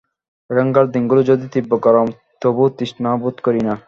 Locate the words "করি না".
3.45-3.73